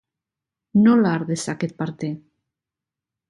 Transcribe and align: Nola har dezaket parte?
Nola 0.85 1.11
har 1.17 1.25
dezaket 1.27 1.75
parte? 1.83 2.09